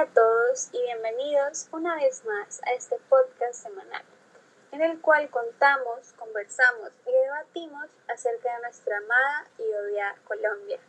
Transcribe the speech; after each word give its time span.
A 0.00 0.06
todos 0.06 0.70
y 0.72 0.80
bienvenidos 0.80 1.68
una 1.72 1.94
vez 1.96 2.24
más 2.24 2.62
a 2.64 2.72
este 2.72 2.96
podcast 3.10 3.52
semanal, 3.52 4.02
en 4.72 4.80
el 4.80 4.98
cual 4.98 5.28
contamos, 5.28 6.14
conversamos 6.14 6.90
y 7.06 7.12
debatimos 7.12 7.90
acerca 8.08 8.50
de 8.50 8.62
nuestra 8.62 8.96
amada 8.96 9.46
y 9.58 9.62
odiada 9.74 10.16
Colombia. 10.24 10.80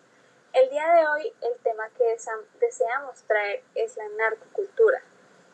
El 0.54 0.70
día 0.70 0.94
de 0.94 1.08
hoy 1.08 1.34
el 1.42 1.60
tema 1.62 1.90
que 1.98 2.06
deseamos 2.62 3.22
traer 3.24 3.62
es 3.76 3.98
la 3.98 4.08
narcocultura, 4.18 5.02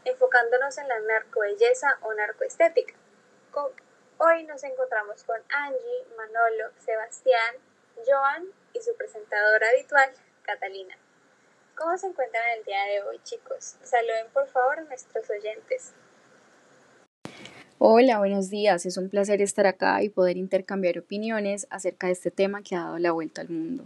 enfocándonos 0.06 0.78
en 0.78 0.88
la 0.88 1.00
narcobelleza 1.00 1.98
o 2.04 2.14
narcoestética. 2.14 2.94
Hoy 4.20 4.44
nos 4.44 4.64
encontramos 4.66 5.24
con 5.24 5.42
Angie, 5.50 6.06
Manolo, 6.16 6.70
Sebastián, 6.86 7.56
Joan 8.06 8.52
y 8.74 8.82
su 8.84 8.96
presentadora 8.98 9.68
habitual, 9.70 10.14
Catalina. 10.44 10.96
¿Cómo 11.78 11.96
se 11.96 12.08
encuentran 12.08 12.44
el 12.58 12.64
día 12.64 12.84
de 12.86 13.04
hoy, 13.04 13.20
chicos? 13.24 13.76
Saluden 13.84 14.32
por 14.34 14.48
favor 14.48 14.80
a 14.80 14.82
nuestros 14.82 15.30
oyentes. 15.30 15.94
Hola, 17.78 18.18
buenos 18.18 18.50
días. 18.50 18.88
Es 18.88 18.98
un 18.98 19.12
placer 19.12 19.44
estar 19.44 19.68
acá 19.68 20.02
y 20.02 20.10
poder 20.10 20.38
intercambiar 20.38 20.98
opiniones 20.98 21.68
acerca 21.70 22.08
de 22.08 22.14
este 22.14 22.32
tema 22.32 22.64
que 22.64 22.76
ha 22.76 22.80
dado 22.80 22.98
la 22.98 23.12
vuelta 23.12 23.42
al 23.42 23.50
mundo. 23.50 23.84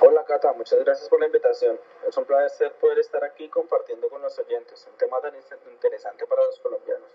Hola 0.00 0.24
Cata, 0.24 0.52
muchas 0.52 0.78
gracias 0.84 1.08
por 1.08 1.18
la 1.18 1.26
invitación. 1.26 1.76
Es 2.08 2.16
un 2.16 2.26
placer 2.26 2.72
poder 2.74 3.00
estar 3.00 3.24
aquí 3.24 3.48
compartiendo 3.48 4.08
con 4.08 4.22
los 4.22 4.38
oyentes 4.38 4.86
un 4.88 4.96
tema 4.96 5.20
tan 5.20 5.34
interesante 5.34 6.24
para 6.28 6.44
los 6.44 6.60
colombianos. 6.60 7.10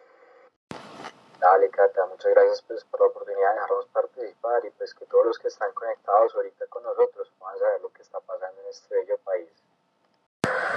Dale, 1.40 1.70
Cata, 1.70 2.06
muchas 2.08 2.32
gracias 2.32 2.64
pues, 2.64 2.84
por 2.86 3.00
la 3.00 3.08
oportunidad 3.08 3.50
de 3.50 3.54
dejarnos 3.54 3.86
participar 3.88 4.66
y 4.66 4.72
pues 4.72 4.94
que 4.96 5.06
todos 5.06 5.26
los 5.28 5.38
que 5.38 5.50
están 5.50 5.72
conectados 5.74 6.34
ahorita 6.36 6.66
con 6.68 6.82
nosotros 6.82 7.32
puedan 7.38 7.60
saber 7.60 7.82
lo 7.82 7.90
que 7.94 8.02
está 8.02 8.20
pasando 8.22 8.60
en 8.62 8.68
este 8.68 8.96
bello 8.96 9.18
país. 9.20 9.50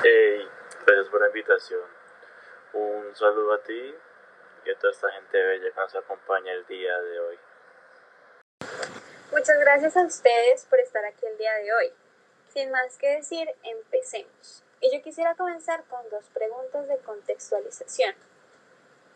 Hey, 0.05 0.47
gracias 0.87 1.09
por 1.09 1.21
la 1.23 1.29
invitación. 1.29 1.83
Un 2.75 3.17
saludo 3.17 3.55
a 3.55 3.63
ti 3.63 3.95
y 4.65 4.71
a 4.71 4.79
toda 4.79 4.93
esta 4.93 5.11
gente 5.13 5.43
bella 5.43 5.73
que 5.73 5.81
nos 5.81 5.95
acompaña 5.95 6.53
el 6.53 6.67
día 6.67 7.01
de 7.01 7.21
hoy. 7.21 7.39
Muchas 9.33 9.59
gracias 9.61 9.97
a 9.97 10.03
ustedes 10.03 10.67
por 10.67 10.79
estar 10.81 11.05
aquí 11.07 11.25
el 11.25 11.39
día 11.39 11.55
de 11.55 11.73
hoy. 11.73 11.93
Sin 12.49 12.71
más 12.71 12.99
que 12.99 13.17
decir, 13.17 13.49
empecemos. 13.63 14.63
Y 14.81 14.95
yo 14.95 15.03
quisiera 15.03 15.35
comenzar 15.37 15.85
con 15.85 16.09
dos 16.11 16.29
preguntas 16.31 16.87
de 16.89 16.99
contextualización. 16.99 18.15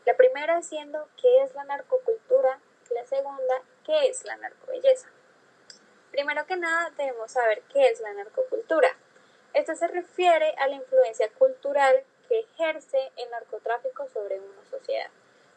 La 0.05 0.17
primera 0.17 0.61
siendo 0.63 1.09
qué 1.17 1.43
es 1.43 1.55
la 1.55 1.65
narcocultura 1.65 2.61
la 2.95 3.05
segunda 3.07 3.63
qué 3.85 4.09
es 4.09 4.25
la 4.25 4.37
narcobelleza. 4.37 5.09
Primero 6.11 6.47
que 6.47 6.57
nada 6.57 6.91
debemos 6.97 7.33
saber 7.33 7.63
qué 7.73 7.89
es 7.89 8.01
la 8.01 8.13
narcocultura. 8.13 8.97
Esta 9.53 9.75
se 9.75 9.89
refiere 9.89 10.55
a 10.59 10.69
la 10.69 10.77
influencia 10.77 11.29
cultural 11.33 12.05
que 12.29 12.41
ejerce 12.41 13.13
el 13.17 13.31
narcotráfico 13.31 14.09
sobre 14.09 14.39
una 14.39 14.65
sociedad, 14.65 15.11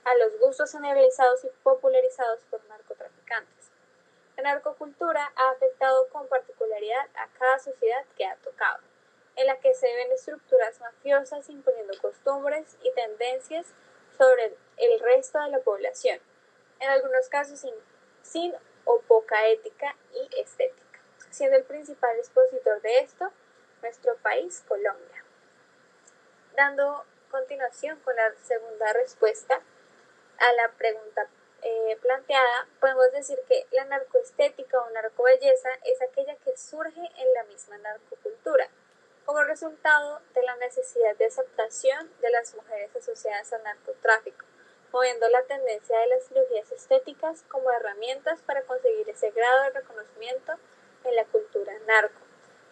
a 0.03 0.15
los 0.15 0.37
gustos 0.39 0.71
generalizados 0.71 1.43
y 1.45 1.49
popularizados 1.63 2.39
por 2.49 2.63
narcotraficantes. 2.65 3.71
La 4.35 4.43
narcocultura 4.43 5.31
ha 5.35 5.49
afectado 5.51 6.07
con 6.09 6.27
particularidad 6.27 7.07
a 7.15 7.27
cada 7.39 7.59
sociedad 7.59 8.05
que 8.17 8.25
ha 8.25 8.35
tocado, 8.37 8.79
en 9.35 9.47
la 9.47 9.59
que 9.59 9.73
se 9.73 9.87
ven 9.93 10.11
estructuras 10.11 10.79
mafiosas 10.79 11.49
imponiendo 11.49 11.93
costumbres 12.01 12.77
y 12.83 12.91
tendencias 12.91 13.73
sobre 14.17 14.55
el 14.77 14.99
resto 14.99 15.39
de 15.39 15.49
la 15.49 15.59
población, 15.59 16.19
en 16.79 16.89
algunos 16.89 17.27
casos 17.29 17.63
sin, 18.21 18.53
o 18.85 19.01
poca 19.01 19.47
ética 19.47 19.95
y 20.13 20.41
estética, 20.41 20.99
siendo 21.29 21.57
el 21.57 21.63
principal 21.63 22.17
expositor 22.17 22.81
de 22.81 22.99
esto 22.99 23.31
nuestro 23.81 24.15
país, 24.17 24.63
Colombia. 24.67 25.23
Dando 26.55 27.05
continuación 27.29 27.99
con 27.99 28.15
la 28.15 28.33
segunda 28.43 28.93
respuesta 28.93 29.61
a 30.39 30.53
la 30.53 30.71
pregunta 30.77 31.27
eh, 31.61 31.97
planteada, 32.01 32.67
podemos 32.79 33.11
decir 33.11 33.39
que 33.47 33.67
la 33.71 33.85
narcoestética 33.85 34.79
o 34.79 34.89
narcobelleza 34.91 35.69
es 35.83 36.01
aquella 36.01 36.35
que 36.37 36.55
surge 36.55 37.11
en 37.17 37.33
la 37.33 37.43
misma 37.43 37.77
narcocultura, 37.79 38.69
como 39.27 39.43
resultado 39.43 40.21
de 40.33 40.41
la 40.41 40.55
necesidad 40.55 41.13
de 41.17 41.25
aceptación 41.25 42.09
de 42.21 42.29
las 42.29 42.55
mujeres 42.55 42.95
asociadas 42.95 43.51
al 43.51 43.61
narcotráfico, 43.61 44.45
moviendo 44.93 45.27
la 45.27 45.43
tendencia 45.43 45.99
de 45.99 46.07
las 46.07 46.29
cirugías 46.29 46.71
estéticas 46.71 47.43
como 47.49 47.69
herramientas 47.69 48.41
para 48.43 48.61
conseguir 48.61 49.09
ese 49.09 49.31
grado 49.31 49.63
de 49.63 49.81
reconocimiento 49.81 50.53
en 51.03 51.15
la 51.17 51.25
cultura 51.25 51.73
narco, 51.85 52.21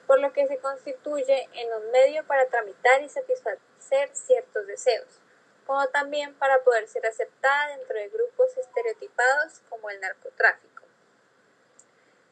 por 0.08 0.22
lo 0.22 0.32
que 0.32 0.48
se 0.48 0.58
constituye 0.60 1.50
en 1.52 1.74
un 1.74 1.92
medio 1.92 2.26
para 2.26 2.46
tramitar 2.46 3.02
y 3.02 3.10
satisfacer 3.10 4.16
ciertos 4.16 4.66
deseos, 4.66 5.20
como 5.68 5.86
también 5.90 6.36
para 6.36 6.64
poder 6.64 6.88
ser 6.88 7.06
aceptada 7.06 7.76
dentro 7.76 7.98
de 7.98 8.08
grupos 8.08 8.56
estereotipados 8.56 9.60
como 9.68 9.90
el 9.90 10.00
narcotráfico. 10.00 10.84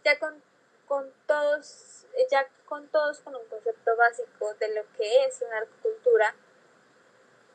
Ya 0.05 0.17
con, 0.17 0.41
con 0.87 1.11
todos 1.27 2.02
ya 2.29 2.47
con 2.65 2.87
todos 2.89 3.19
con 3.21 3.35
un 3.35 3.45
concepto 3.45 3.95
básico 3.95 4.53
de 4.55 4.73
lo 4.75 4.83
que 4.97 5.25
es 5.25 5.41
la 5.41 5.49
narcocultura 5.49 6.35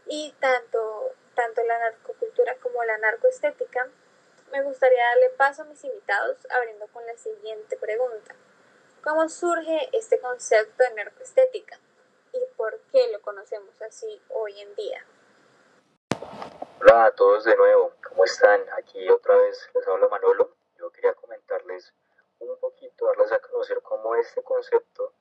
y 0.07 0.35
tanto, 0.41 1.13
tanto 1.35 1.63
la 1.65 1.79
narcocultura 1.79 2.57
como 2.63 2.83
la 2.85 2.99
narcoestética, 2.99 3.89
me 4.51 4.63
gustaría 4.63 5.05
darle 5.05 5.31
paso 5.31 5.63
a 5.63 5.65
mis 5.67 5.83
invitados 5.85 6.39
abriendo 6.51 6.87
con 6.89 7.05
la 7.07 7.17
siguiente 7.17 7.77
pregunta. 7.77 8.35
¿Cómo 9.03 9.29
surge 9.29 9.89
este 9.93 10.19
concepto 10.21 10.83
de 10.83 10.95
narcoestética 10.95 11.79
y 12.33 12.41
por 12.57 12.79
qué 12.93 13.11
lo 13.13 13.21
conocemos 13.21 13.81
así 13.83 14.21
hoy 14.31 14.61
en 14.61 14.75
día? 14.75 15.05
Hola 16.81 17.07
a 17.07 17.11
todos 17.13 17.45
de 17.45 17.57
nuevo, 17.57 17.93
¿cómo 18.09 18.25
están? 18.25 18.61
Aquí 18.77 19.09
otra 19.11 19.37
vez 19.37 19.69
les 19.75 19.87
habla 19.87 20.09
Manolo. 20.09 20.57
Yo 20.79 20.91
quería 20.91 21.13
comentarles 21.15 21.93
un 22.41 22.59
poquito, 22.59 23.06
darles 23.06 23.32
a 23.32 23.41
conocer 23.41 23.82
cómo 23.82 24.15
este 24.15 24.43
concepto 24.43 25.12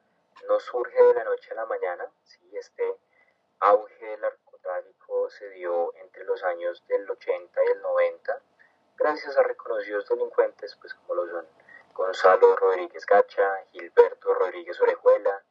no 0.48 0.60
surge 0.60 1.02
de 1.02 1.14
la 1.14 1.24
noche 1.24 1.52
a 1.52 1.56
la 1.56 1.66
mañana, 1.66 2.12
¿sí? 2.24 2.40
este 2.54 2.96
auge 3.60 4.06
del 4.06 4.22
narcotráfico 4.22 5.30
se 5.30 5.50
dio 5.50 5.94
entre 5.96 6.24
los 6.26 6.44
años 6.44 6.84
del 6.88 7.10
80 7.10 7.64
y 7.64 7.68
el 7.68 7.82
90, 7.82 8.42
gracias 8.98 9.38
a 9.38 9.44
reconocidos 9.44 10.08
delincuentes, 10.08 10.76
pues 10.76 10.94
como 10.94 11.16
lo 11.16 11.28
son 11.28 11.48
Gonzalo 11.94 12.56
Rodríguez 12.56 13.06
Gacha, 13.06 13.66
Gilberto 13.72 14.34
Rodríguez 14.36 14.80
Orejuela, 14.80 15.44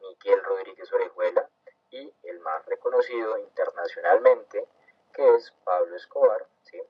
Miguel 0.00 0.42
Rodríguez 0.42 0.92
Orejuela 0.92 1.48
y 1.90 2.12
el 2.24 2.40
más 2.40 2.66
reconocido 2.66 3.38
internacionalmente, 3.38 4.66
que 5.12 5.36
es 5.36 5.52
Pablo 5.64 5.94
Escobar, 5.94 6.46
¿sí? 6.62 6.82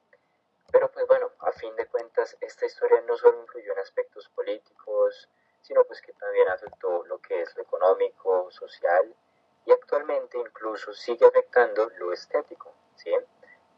Pero 0.73 0.91
pues 0.91 1.07
bueno, 1.07 1.31
a 1.41 1.53
fin 1.53 1.77
de 1.77 1.87
cuentas, 1.87 2.35
esta 2.41 2.65
historia 2.65 3.03
no 3.03 3.15
solo 3.17 3.41
influyó 3.41 3.73
en 3.73 3.79
aspectos 3.81 4.29
políticos, 4.31 5.29
sino 5.61 5.85
pues 5.85 6.01
que 6.01 6.15
también 6.15 6.49
afectó 6.49 7.05
lo 7.05 7.21
que 7.21 7.43
es 7.43 7.55
lo 7.57 7.63
económico, 7.63 8.51
social 8.51 9.15
y 9.67 9.73
actualmente 9.73 10.39
incluso 10.39 10.95
sigue 10.95 11.27
afectando 11.27 11.91
lo 11.99 12.13
estético, 12.13 12.75
¿sí? 12.97 13.15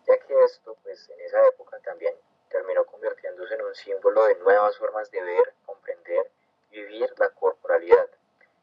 Ya 0.06 0.18
que 0.18 0.44
esto 0.44 0.76
pues 0.84 1.10
en 1.10 1.20
esa 1.22 1.44
época 1.48 1.80
también 1.80 2.14
terminó 2.48 2.86
convirtiéndose 2.86 3.54
en 3.54 3.62
un 3.62 3.74
símbolo 3.74 4.24
de 4.26 4.36
nuevas 4.36 4.78
formas 4.78 5.10
de 5.10 5.20
ver, 5.20 5.54
comprender 5.66 6.30
y 6.70 6.80
vivir 6.80 7.12
la 7.18 7.28
corporalidad. 7.30 8.08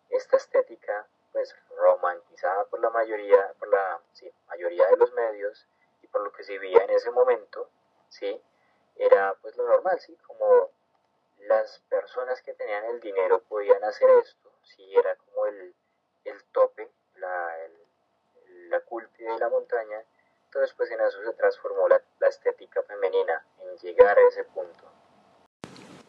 Esta 0.10 0.38
estética 0.38 1.06
pues 1.34 1.54
romantizada 1.78 2.64
por 2.66 2.80
la 2.80 2.90
mayoría, 2.92 3.54
por 3.60 3.68
la 3.68 4.02
mayoría 4.48 4.88
de 4.88 4.96
los 4.98 5.12
medios 5.14 5.68
y 6.02 6.08
por 6.08 6.22
lo 6.24 6.32
que 6.32 6.44
se 6.44 6.58
vivía 6.58 6.84
en 6.86 6.92
ese 6.92 7.12
momento, 7.12 7.70
¿sí? 8.12 8.40
Era 8.98 9.34
pues 9.42 9.56
lo 9.58 9.68
normal, 9.68 10.00
¿sí? 10.00 10.16
Como 10.28 10.70
las 11.48 11.80
personas 11.90 12.42
que 12.44 12.54
tenían 12.54 12.86
el 12.86 13.00
dinero 13.00 13.42
podían 13.50 13.84
hacer 13.84 14.10
esto, 14.22 14.52
¿sí? 14.64 14.84
Era 14.96 15.16
como 15.16 15.48
el, 15.48 15.74
el 16.26 16.44
tope, 16.52 16.92
la, 17.16 17.58
el, 17.66 18.70
la 18.70 18.80
de 18.80 19.40
la 19.40 19.50
montaña. 19.50 20.04
Entonces 20.46 20.74
pues 20.76 20.92
en 20.92 21.00
eso 21.00 21.24
se 21.24 21.34
transformó 21.34 21.88
la, 21.88 22.02
la 22.20 22.28
estética 22.28 22.84
femenina, 22.84 23.46
en 23.62 23.78
llegar 23.78 24.18
a 24.18 24.28
ese 24.28 24.44
punto. 24.44 24.92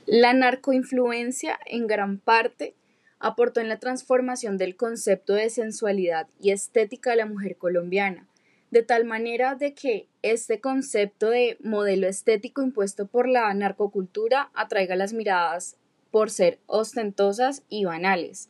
La 0.06 0.32
narcoinfluencia 0.34 1.58
en 1.64 1.86
gran 1.86 2.18
parte 2.18 2.74
aportó 3.20 3.60
en 3.60 3.68
la 3.68 3.78
transformación 3.78 4.58
del 4.58 4.76
concepto 4.76 5.34
de 5.34 5.48
sensualidad 5.48 6.26
y 6.40 6.50
estética 6.50 7.10
de 7.10 7.16
la 7.16 7.26
mujer 7.26 7.56
colombiana, 7.56 8.26
de 8.72 8.82
tal 8.82 9.04
manera 9.04 9.54
de 9.54 9.74
que 9.74 10.08
este 10.22 10.60
concepto 10.62 11.28
de 11.28 11.58
modelo 11.60 12.08
estético 12.08 12.62
impuesto 12.62 13.06
por 13.06 13.28
la 13.28 13.52
narcocultura 13.52 14.50
atraiga 14.54 14.96
las 14.96 15.12
miradas 15.12 15.76
por 16.10 16.30
ser 16.30 16.58
ostentosas 16.66 17.64
y 17.68 17.84
banales. 17.84 18.48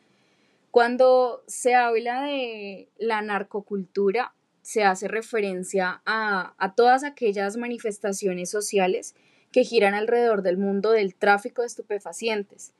Cuando 0.71 1.43
se 1.49 1.75
habla 1.75 2.23
de 2.23 2.89
la 2.99 3.21
narcocultura, 3.21 4.33
se 4.63 4.85
hace 4.85 5.09
referencia 5.09 6.03
a, 6.07 6.55
a, 6.57 6.75
todas 6.77 7.03
aquellas 7.03 7.57
manifestaciones 7.57 8.49
sociales 8.49 9.17
que 9.51 9.65
giran 9.65 9.95
alrededor 9.95 10.43
del 10.43 10.57
mundo 10.57 10.93
del 10.93 11.17
tráfico 11.17 11.63
de 11.63 11.67
estupefacientes. 11.67 12.73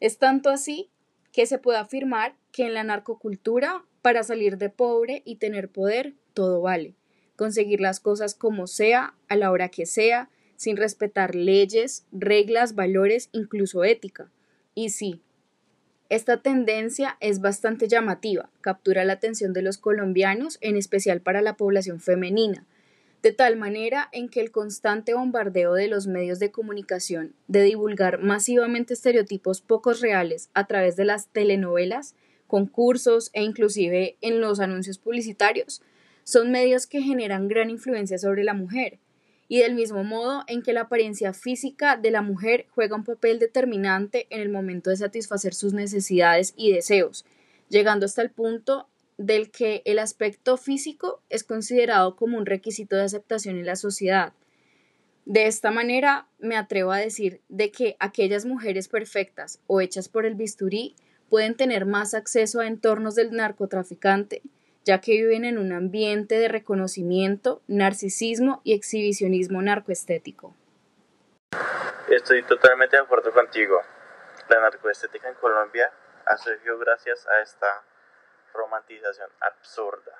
Es 0.00 0.18
tanto 0.18 0.50
así 0.50 0.90
que 1.32 1.46
se 1.46 1.58
puede 1.58 1.78
afirmar 1.78 2.34
que 2.52 2.66
en 2.66 2.74
la 2.74 2.84
narcocultura 2.84 3.86
Para 4.02 4.22
salir 4.22 4.58
de 4.58 4.70
pobre 4.70 5.22
y 5.24 5.36
tener 5.36 5.68
poder, 5.68 6.14
todo 6.34 6.60
vale. 6.60 6.94
Conseguir 7.36 7.80
las 7.80 8.00
cosas 8.00 8.34
como 8.34 8.66
sea, 8.66 9.14
a 9.28 9.36
la 9.36 9.50
hora 9.50 9.68
que 9.68 9.86
sea, 9.86 10.30
sin 10.56 10.76
respetar 10.76 11.34
leyes, 11.34 12.06
reglas, 12.12 12.74
valores, 12.74 13.28
incluso 13.32 13.84
ética. 13.84 14.30
Y 14.74 14.90
sí, 14.90 15.22
esta 16.10 16.42
tendencia 16.42 17.16
es 17.20 17.40
bastante 17.40 17.86
llamativa, 17.86 18.50
captura 18.62 19.04
la 19.04 19.12
atención 19.12 19.52
de 19.52 19.62
los 19.62 19.78
colombianos, 19.78 20.58
en 20.60 20.76
especial 20.76 21.20
para 21.20 21.40
la 21.40 21.56
población 21.56 22.00
femenina, 22.00 22.66
de 23.22 23.32
tal 23.32 23.56
manera 23.56 24.08
en 24.10 24.28
que 24.28 24.40
el 24.40 24.50
constante 24.50 25.14
bombardeo 25.14 25.74
de 25.74 25.86
los 25.86 26.08
medios 26.08 26.40
de 26.40 26.50
comunicación 26.50 27.34
de 27.46 27.62
divulgar 27.62 28.18
masivamente 28.20 28.94
estereotipos 28.94 29.60
pocos 29.60 30.00
reales 30.00 30.50
a 30.52 30.66
través 30.66 30.96
de 30.96 31.04
las 31.04 31.28
telenovelas, 31.28 32.16
concursos 32.50 33.30
e 33.32 33.44
inclusive 33.44 34.16
en 34.20 34.40
los 34.40 34.58
anuncios 34.58 34.98
publicitarios, 34.98 35.82
son 36.24 36.50
medios 36.50 36.86
que 36.86 37.00
generan 37.00 37.46
gran 37.46 37.70
influencia 37.70 38.18
sobre 38.18 38.42
la 38.42 38.54
mujer, 38.54 38.98
y 39.48 39.60
del 39.60 39.74
mismo 39.74 40.02
modo 40.02 40.42
en 40.48 40.62
que 40.62 40.72
la 40.72 40.82
apariencia 40.82 41.32
física 41.32 41.96
de 41.96 42.10
la 42.10 42.22
mujer 42.22 42.66
juega 42.74 42.96
un 42.96 43.04
papel 43.04 43.38
determinante 43.38 44.26
en 44.30 44.40
el 44.40 44.48
momento 44.48 44.90
de 44.90 44.96
satisfacer 44.96 45.54
sus 45.54 45.72
necesidades 45.72 46.52
y 46.56 46.72
deseos, 46.72 47.24
llegando 47.68 48.06
hasta 48.06 48.22
el 48.22 48.30
punto 48.30 48.88
del 49.16 49.50
que 49.50 49.82
el 49.84 50.00
aspecto 50.00 50.56
físico 50.56 51.22
es 51.30 51.44
considerado 51.44 52.16
como 52.16 52.36
un 52.36 52.46
requisito 52.46 52.96
de 52.96 53.02
aceptación 53.02 53.58
en 53.58 53.66
la 53.66 53.76
sociedad. 53.76 54.32
De 55.24 55.46
esta 55.46 55.70
manera, 55.70 56.26
me 56.40 56.56
atrevo 56.56 56.90
a 56.90 56.98
decir 56.98 57.40
de 57.48 57.70
que 57.70 57.96
aquellas 58.00 58.44
mujeres 58.44 58.88
perfectas 58.88 59.60
o 59.68 59.80
hechas 59.80 60.08
por 60.08 60.26
el 60.26 60.34
bisturí 60.34 60.96
pueden 61.30 61.56
tener 61.56 61.86
más 61.86 62.12
acceso 62.12 62.60
a 62.60 62.66
entornos 62.66 63.14
del 63.14 63.30
narcotraficante, 63.32 64.42
ya 64.84 65.00
que 65.00 65.12
viven 65.12 65.44
en 65.44 65.58
un 65.58 65.72
ambiente 65.72 66.38
de 66.38 66.48
reconocimiento, 66.48 67.62
narcisismo 67.68 68.60
y 68.64 68.74
exhibicionismo 68.74 69.62
narcoestético. 69.62 70.54
Estoy 72.08 72.42
totalmente 72.42 72.96
de 72.96 73.02
acuerdo 73.02 73.32
contigo. 73.32 73.80
La 74.48 74.60
narcoestética 74.60 75.28
en 75.28 75.36
Colombia 75.36 75.92
ha 76.26 76.36
surgido 76.36 76.76
gracias 76.78 77.26
a 77.28 77.40
esta 77.40 77.84
romantización 78.52 79.30
absurda 79.40 80.12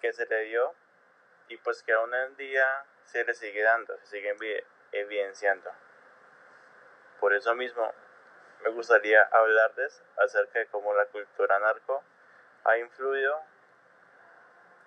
que 0.00 0.12
se 0.12 0.26
le 0.26 0.44
dio 0.44 0.72
y 1.48 1.56
pues 1.56 1.82
que 1.82 1.92
aún 1.92 2.14
en 2.14 2.36
día 2.36 2.64
se 3.04 3.24
le 3.24 3.34
sigue 3.34 3.62
dando, 3.62 3.98
se 4.04 4.18
sigue 4.18 4.36
evidenciando. 4.92 5.70
Por 7.18 7.34
eso 7.34 7.54
mismo 7.54 7.92
me 8.64 8.70
gustaría 8.70 9.22
hablarles 9.30 10.02
acerca 10.16 10.58
de 10.58 10.66
cómo 10.68 10.94
la 10.94 11.04
cultura 11.06 11.58
narco 11.58 12.02
ha 12.64 12.78
influido 12.78 13.42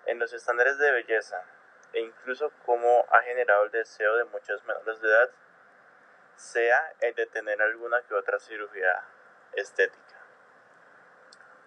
en 0.06 0.18
los 0.18 0.32
estándares 0.32 0.78
de 0.78 0.90
belleza 0.90 1.44
e 1.92 2.00
incluso 2.00 2.50
cómo 2.66 3.06
ha 3.10 3.22
generado 3.22 3.64
el 3.64 3.70
deseo 3.70 4.16
de 4.16 4.24
muchos 4.24 4.64
menores 4.64 5.00
de 5.00 5.08
edad, 5.08 5.30
sea 6.34 6.92
el 7.00 7.14
de 7.14 7.26
tener 7.26 7.62
alguna 7.62 8.02
que 8.02 8.14
otra 8.14 8.40
cirugía 8.40 9.04
estética. 9.52 10.16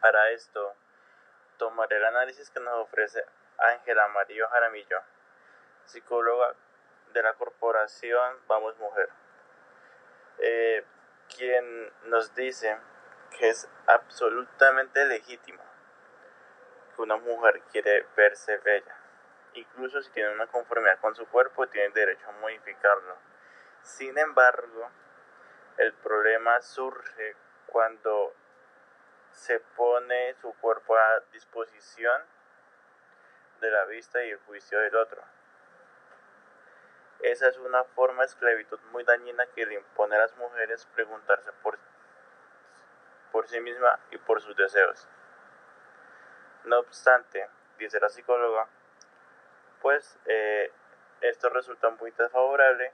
Para 0.01 0.31
esto, 0.31 0.75
tomaré 1.57 1.95
el 1.95 2.05
análisis 2.05 2.49
que 2.49 2.59
nos 2.59 2.73
ofrece 2.75 3.23
Ángela 3.57 4.09
María 4.09 4.47
Jaramillo, 4.49 5.01
psicóloga 5.85 6.55
de 7.13 7.23
la 7.23 7.33
corporación 7.35 8.37
Vamos 8.47 8.77
Mujer, 8.79 9.09
eh, 10.39 10.83
quien 11.35 11.91
nos 12.05 12.33
dice 12.35 12.77
que 13.37 13.49
es 13.49 13.67
absolutamente 13.87 15.05
legítimo 15.05 15.63
que 16.95 17.01
una 17.01 17.17
mujer 17.17 17.61
quiere 17.71 18.05
verse 18.15 18.57
bella. 18.57 18.95
Incluso 19.53 20.01
si 20.01 20.11
tiene 20.11 20.33
una 20.33 20.47
conformidad 20.47 20.99
con 20.99 21.15
su 21.15 21.25
cuerpo, 21.27 21.67
tiene 21.67 21.89
derecho 21.89 22.27
a 22.29 22.39
modificarlo. 22.39 23.17
Sin 23.81 24.17
embargo, 24.17 24.89
el 25.77 25.93
problema 25.93 26.61
surge 26.61 27.35
cuando 27.67 28.33
se 29.31 29.59
pone 29.59 30.35
su 30.41 30.53
cuerpo 30.55 30.95
a 30.95 31.21
disposición 31.31 32.21
de 33.59 33.71
la 33.71 33.85
vista 33.85 34.23
y 34.23 34.31
el 34.31 34.39
juicio 34.39 34.79
del 34.79 34.95
otro. 34.95 35.23
Esa 37.23 37.47
es 37.47 37.57
una 37.57 37.83
forma 37.83 38.23
de 38.23 38.27
esclavitud 38.27 38.79
muy 38.91 39.03
dañina 39.03 39.45
que 39.47 39.65
le 39.65 39.75
impone 39.75 40.15
a 40.15 40.19
las 40.19 40.35
mujeres 40.37 40.87
preguntarse 40.95 41.51
por, 41.61 41.77
por 43.31 43.47
sí 43.47 43.59
misma 43.59 43.99
y 44.09 44.17
por 44.17 44.41
sus 44.41 44.55
deseos. 44.55 45.07
No 46.63 46.79
obstante, 46.79 47.47
dice 47.77 47.99
la 47.99 48.09
psicóloga, 48.09 48.67
pues 49.81 50.17
eh, 50.25 50.71
esto 51.21 51.49
resulta 51.49 51.89
muy 51.91 52.11
desfavorable 52.11 52.91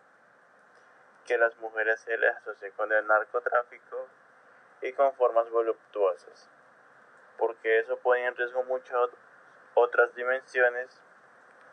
que 1.25 1.37
las 1.37 1.55
mujeres 1.57 1.99
se 2.01 2.17
les 2.17 2.35
asocien 2.35 2.71
con 2.73 2.91
el 2.91 3.07
narcotráfico 3.07 4.07
y 4.81 4.91
con 4.93 5.13
formas 5.13 5.49
voluptuosas, 5.49 6.49
porque 7.37 7.79
eso 7.79 7.97
pone 7.97 8.25
en 8.25 8.35
riesgo 8.35 8.63
muchas 8.63 9.09
otras 9.73 10.13
dimensiones 10.15 11.01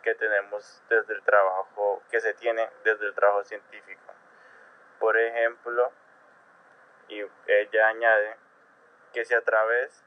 que 0.04 0.14
tenemos 0.14 0.82
desde 0.90 1.14
el 1.14 1.22
trabajo, 1.22 2.02
que 2.10 2.20
se 2.20 2.34
tiene 2.34 2.68
desde 2.84 3.06
el 3.06 3.14
trabajo 3.14 3.42
científico. 3.42 4.12
Por 5.00 5.16
ejemplo, 5.16 5.90
y 7.08 7.24
ella 7.46 7.88
añade 7.88 8.36
que 9.14 9.24
si 9.24 9.34
a 9.34 9.40
través 9.40 10.04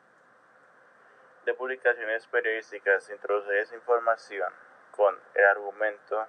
de 1.45 1.53
publicaciones 1.55 2.27
periodísticas 2.27 3.05
se 3.05 3.13
introduce 3.13 3.59
esa 3.59 3.73
información 3.73 4.53
con 4.91 5.19
el 5.33 5.45
argumento 5.45 6.27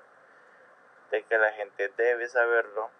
de 1.10 1.22
que 1.24 1.36
la 1.36 1.52
gente 1.52 1.92
debe 1.96 2.26
saberlo, 2.26 2.90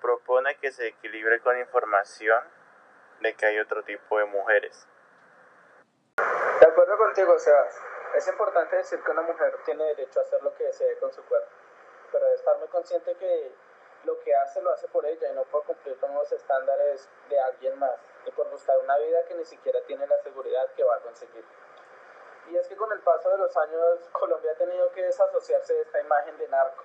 propone 0.00 0.56
que 0.56 0.72
se 0.72 0.88
equilibre 0.88 1.40
con 1.40 1.58
información 1.58 2.42
de 3.20 3.34
que 3.34 3.46
hay 3.46 3.58
otro 3.60 3.84
tipo 3.84 4.18
de 4.18 4.24
mujeres. 4.24 4.88
De 6.16 6.66
acuerdo 6.66 6.98
contigo, 6.98 7.38
Sebas. 7.38 7.95
Es 8.14 8.28
importante 8.28 8.76
decir 8.76 9.02
que 9.02 9.10
una 9.10 9.22
mujer 9.22 9.58
tiene 9.64 9.84
derecho 9.84 10.20
a 10.20 10.22
hacer 10.22 10.42
lo 10.42 10.54
que 10.54 10.64
desee 10.64 10.98
con 10.98 11.12
su 11.12 11.22
cuerpo, 11.24 11.48
pero 12.10 12.24
debe 12.24 12.36
estar 12.36 12.58
muy 12.58 12.68
consciente 12.68 13.14
que 13.16 13.52
lo 14.04 14.18
que 14.20 14.34
hace 14.34 14.62
lo 14.62 14.70
hace 14.70 14.88
por 14.88 15.04
ella 15.04 15.30
y 15.30 15.34
no 15.34 15.44
por 15.44 15.64
cumplir 15.64 15.98
con 15.98 16.14
los 16.14 16.30
estándares 16.30 17.08
de 17.28 17.40
alguien 17.40 17.78
más 17.78 17.98
y 18.24 18.30
por 18.30 18.48
buscar 18.50 18.78
una 18.78 18.96
vida 18.98 19.24
que 19.24 19.34
ni 19.34 19.44
siquiera 19.44 19.80
tiene 19.82 20.06
la 20.06 20.18
seguridad 20.18 20.72
que 20.74 20.84
va 20.84 20.96
a 20.96 21.00
conseguir. 21.00 21.44
Y 22.48 22.56
es 22.56 22.68
que 22.68 22.76
con 22.76 22.90
el 22.92 23.00
paso 23.00 23.28
de 23.30 23.38
los 23.38 23.56
años 23.56 24.08
Colombia 24.12 24.52
ha 24.52 24.56
tenido 24.56 24.90
que 24.92 25.02
desasociarse 25.02 25.74
de 25.74 25.82
esta 25.82 26.00
imagen 26.00 26.38
de 26.38 26.48
narco 26.48 26.84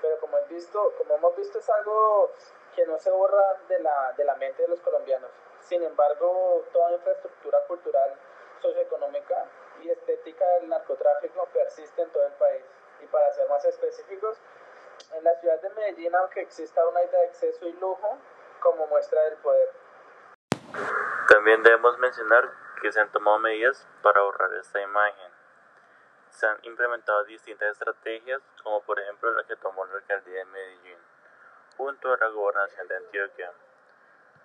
pero 0.00 0.18
como, 0.18 0.36
he 0.38 0.44
visto, 0.46 0.92
como 0.98 1.14
hemos 1.14 1.36
visto 1.36 1.58
es 1.58 1.70
algo 1.70 2.30
que 2.74 2.84
no 2.86 2.98
se 2.98 3.10
borra 3.10 3.58
de 3.68 3.78
la, 3.80 4.12
de 4.16 4.24
la 4.24 4.34
mente 4.36 4.62
de 4.62 4.68
los 4.68 4.80
colombianos. 4.80 5.30
Sin 5.60 5.82
embargo, 5.82 6.64
toda 6.72 6.92
infraestructura 6.92 7.60
cultural, 7.66 8.14
socioeconómica 8.60 9.46
y 9.82 9.90
estética 9.90 10.44
del 10.60 10.68
narcotráfico 10.68 11.46
persiste 11.52 12.02
en 12.02 12.10
todo 12.10 12.26
el 12.26 12.32
país. 12.34 12.64
Y 13.02 13.06
para 13.06 13.30
ser 13.32 13.48
más 13.48 13.64
específicos, 13.64 14.38
en 15.12 15.24
la 15.24 15.34
ciudad 15.36 15.60
de 15.60 15.70
Medellín, 15.70 16.14
aunque 16.14 16.40
exista 16.40 16.86
una 16.86 17.02
idea 17.02 17.20
de 17.20 17.26
exceso 17.26 17.66
y 17.66 17.72
lujo, 17.74 18.18
como 18.60 18.86
muestra 18.86 19.20
del 19.22 19.36
poder. 19.38 19.70
También 21.28 21.62
debemos 21.62 21.98
mencionar 21.98 22.50
que 22.80 22.92
se 22.92 23.00
han 23.00 23.10
tomado 23.10 23.38
medidas 23.38 23.86
para 24.02 24.20
ahorrar 24.20 24.52
esta 24.54 24.80
imagen 24.80 25.42
se 26.32 26.46
han 26.46 26.58
implementado 26.62 27.24
distintas 27.24 27.72
estrategias, 27.72 28.42
como 28.62 28.80
por 28.82 28.98
ejemplo 28.98 29.30
la 29.32 29.44
que 29.44 29.56
tomó 29.56 29.84
la 29.84 29.96
alcaldía 29.96 30.38
de 30.38 30.44
Medellín, 30.46 30.98
junto 31.76 32.12
a 32.12 32.16
la 32.16 32.28
gobernación 32.28 32.88
de 32.88 32.96
Antioquia, 32.96 33.52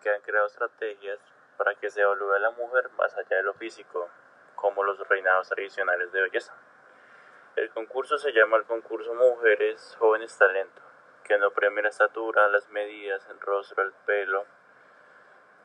que 0.02 0.10
han 0.10 0.22
creado 0.22 0.48
estrategias 0.48 1.20
para 1.58 1.76
que 1.76 1.90
se 1.90 2.02
evalúe 2.02 2.34
a 2.34 2.40
la 2.40 2.52
mujer 2.52 2.90
más 2.98 3.16
allá 3.16 3.38
de 3.38 3.44
lo 3.44 3.54
físico, 3.54 4.10
como 4.58 4.84
los 4.84 5.00
reinados 5.08 5.48
tradicionales 5.48 6.12
de 6.12 6.22
belleza. 6.22 6.54
El 7.56 7.70
concurso 7.70 8.18
se 8.18 8.34
llama 8.34 8.58
el 8.58 8.66
concurso 8.66 9.14
Mujeres 9.14 9.96
Jóvenes 9.98 10.38
Talento, 10.38 10.82
que 11.24 11.38
no 11.38 11.52
premia 11.52 11.84
la 11.84 11.90
estatura, 11.90 12.50
las 12.50 12.68
medidas, 12.68 13.26
el 13.30 13.40
rostro, 13.40 13.84
el 13.84 13.94
pelo, 14.06 14.46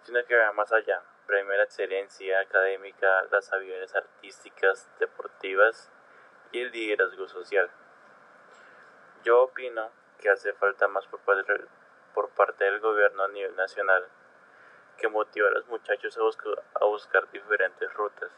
sino 0.02 0.24
que 0.24 0.36
va 0.36 0.52
más 0.52 0.72
allá, 0.72 1.02
premia 1.26 1.56
la 1.56 1.64
excelencia 1.64 2.38
académica, 2.38 3.24
las 3.32 3.52
habilidades 3.52 3.96
artísticas, 3.96 4.88
deportivas 5.00 5.90
y 6.52 6.62
el 6.62 6.70
liderazgo 6.70 7.26
social. 7.26 7.68
Yo 9.24 9.42
opino 9.42 9.90
que 10.18 10.30
hace 10.30 10.52
falta 10.52 10.86
más 10.86 11.06
por 11.06 11.20
parte, 11.20 11.52
por 12.14 12.30
parte 12.30 12.64
del 12.64 12.78
gobierno 12.78 13.24
a 13.24 13.28
nivel 13.28 13.56
nacional 13.56 14.06
que 14.98 15.08
motive 15.08 15.48
a 15.48 15.50
los 15.50 15.66
muchachos 15.66 16.16
a 16.16 16.84
buscar, 16.84 17.30
diferentes 17.32 17.92
rutas, 17.94 18.30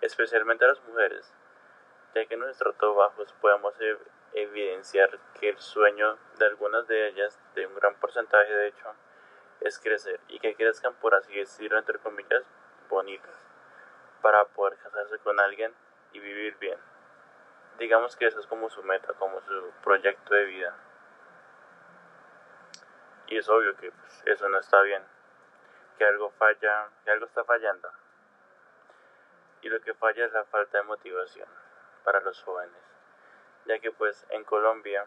especialmente 0.00 0.64
a 0.64 0.68
las 0.68 0.82
mujeres, 0.84 1.32
ya 2.14 2.26
que 2.26 2.34
en 2.34 2.40
nuestros 2.40 2.76
trabajos 2.76 3.32
podemos 3.40 3.74
evidenciar 4.32 5.18
que 5.38 5.50
el 5.50 5.58
sueño 5.58 6.18
de 6.38 6.46
algunas 6.46 6.86
de 6.88 7.08
ellas, 7.08 7.38
de 7.54 7.66
un 7.66 7.74
gran 7.74 7.94
porcentaje 7.96 8.52
de 8.52 8.68
hecho, 8.68 8.94
es 9.60 9.78
crecer 9.78 10.20
y 10.28 10.38
que 10.38 10.54
crezcan 10.54 10.94
por 10.94 11.14
así 11.14 11.34
decirlo 11.34 11.78
entre 11.78 11.98
comillas 11.98 12.44
bonitas. 12.88 13.34
para 14.22 14.44
poder 14.44 14.76
casarse 14.76 15.18
con 15.20 15.40
alguien 15.40 15.74
y 16.12 16.20
vivir 16.20 16.54
bien. 16.58 16.78
Digamos 17.78 18.16
que 18.16 18.26
eso 18.26 18.38
es 18.38 18.46
como 18.46 18.68
su 18.68 18.82
meta, 18.82 19.14
como 19.14 19.40
su 19.40 19.72
proyecto 19.82 20.34
de 20.34 20.44
vida. 20.44 20.76
Y 23.28 23.38
es 23.38 23.48
obvio 23.48 23.74
que 23.76 23.90
pues, 23.90 24.22
eso 24.26 24.46
no 24.50 24.58
está 24.58 24.82
bien, 24.82 25.02
que 25.96 26.04
algo 26.04 26.30
falla, 26.32 26.90
que 27.02 27.10
algo 27.10 27.24
está 27.24 27.44
fallando. 27.44 27.90
Y 29.62 29.68
lo 29.68 29.80
que 29.80 29.94
falla 29.94 30.24
es 30.24 30.32
la 30.32 30.44
falta 30.44 30.78
de 30.78 30.84
motivación 30.84 31.48
para 32.04 32.20
los 32.20 32.42
jóvenes, 32.42 32.82
ya 33.66 33.78
que 33.78 33.92
pues 33.92 34.26
en 34.30 34.44
Colombia 34.44 35.06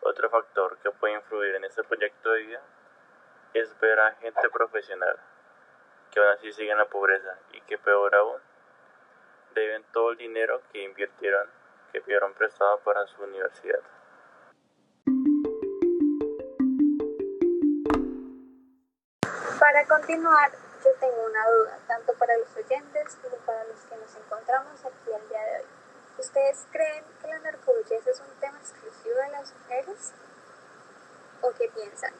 otro 0.00 0.30
factor 0.30 0.78
que 0.78 0.90
puede 0.90 1.14
influir 1.14 1.54
en 1.54 1.64
este 1.64 1.84
proyecto 1.84 2.30
de 2.30 2.42
vida 2.42 2.62
es 3.54 3.78
ver 3.78 4.00
a 4.00 4.14
gente 4.16 4.48
profesional 4.50 5.18
que 6.12 6.20
aún 6.20 6.28
así 6.28 6.52
siguen 6.52 6.72
en 6.72 6.78
la 6.78 6.84
pobreza 6.84 7.38
y 7.52 7.60
que 7.62 7.78
peor 7.78 8.14
aún 8.14 8.40
deben 9.54 9.82
todo 9.92 10.12
el 10.12 10.18
dinero 10.18 10.60
que 10.70 10.82
invirtieron, 10.82 11.48
que 11.90 12.00
pidieron 12.00 12.34
prestado 12.34 12.78
para 12.80 13.06
su 13.06 13.22
universidad. 13.22 13.80
Para 19.58 19.86
continuar, 19.86 20.50
tengo 20.90 21.24
una 21.24 21.48
duda, 21.48 21.78
tanto 21.86 22.12
para 22.14 22.36
los 22.38 22.56
oyentes 22.56 23.16
como 23.22 23.36
para 23.46 23.64
los 23.64 23.80
que 23.86 23.96
nos 23.96 24.16
encontramos 24.16 24.84
aquí 24.84 25.12
el 25.12 25.28
día 25.28 25.40
de 25.40 25.56
hoy. 25.58 25.66
¿Ustedes 26.18 26.66
creen 26.70 27.04
que 27.20 27.28
la 27.28 27.38
narcobelleza 27.38 28.10
es 28.10 28.20
un 28.20 28.40
tema 28.40 28.58
exclusivo 28.58 29.14
de 29.16 29.28
las 29.30 29.54
mujeres? 29.54 30.14
¿O 31.42 31.50
qué 31.52 31.70
piensan? 31.74 32.12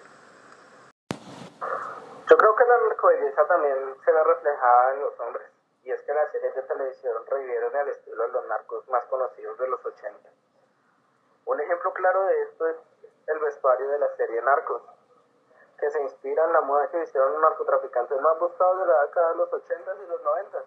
Yo 2.28 2.36
creo 2.36 2.56
que 2.56 2.64
la 2.64 2.78
narcobelleza 2.88 3.46
también 3.46 3.96
se 4.04 4.12
ve 4.12 4.24
reflejada 4.24 4.94
en 4.94 5.00
los 5.00 5.20
hombres, 5.20 5.50
y 5.82 5.90
es 5.90 6.00
que 6.02 6.14
las 6.14 6.30
series 6.30 6.54
de 6.54 6.62
televisión 6.62 7.26
revivieron 7.26 7.76
el 7.76 7.88
estilo 7.88 8.22
de 8.22 8.32
los 8.32 8.46
narcos 8.46 8.88
más 8.88 9.04
conocidos 9.06 9.58
de 9.58 9.68
los 9.68 9.84
80. 9.84 10.30
Un 11.46 11.60
ejemplo 11.60 11.92
claro 11.92 12.24
de 12.26 12.42
esto 12.42 12.68
es 12.68 12.76
el 13.26 13.38
vestuario 13.40 13.88
de 13.88 13.98
la 13.98 14.08
serie 14.16 14.40
Narcos, 14.42 14.82
que 15.82 15.90
se 15.90 16.00
inspira 16.00 16.44
en 16.44 16.52
la 16.52 16.60
moda 16.60 16.88
que 16.92 17.02
hicieron 17.02 17.32
los 17.32 17.42
narcotraficantes 17.42 18.20
más 18.20 18.38
buscados 18.38 18.78
de 18.78 18.86
la 18.86 19.02
década 19.02 19.30
de 19.30 19.34
los 19.34 19.52
80 19.52 19.94
y 19.96 20.06
los 20.06 20.22
90. 20.22 20.64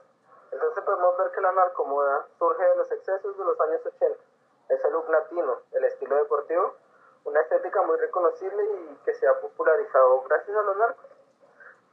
Entonces 0.51 0.83
podemos 0.83 1.17
ver 1.17 1.31
que 1.31 1.39
la 1.39 1.53
narcomoda 1.53 2.27
surge 2.37 2.61
de 2.61 2.75
los 2.75 2.91
excesos 2.91 3.37
de 3.37 3.45
los 3.45 3.57
años 3.61 3.79
80. 3.85 4.19
Ese 4.67 4.91
look 4.91 5.09
latino, 5.09 5.61
el 5.71 5.85
estilo 5.85 6.17
deportivo, 6.17 6.75
una 7.23 7.39
estética 7.39 7.81
muy 7.83 7.95
reconocible 7.95 8.61
y 8.65 8.99
que 9.05 9.13
se 9.13 9.25
ha 9.25 9.39
popularizado 9.39 10.21
gracias 10.23 10.57
a 10.57 10.61
los 10.63 10.75
narcos. 10.75 11.05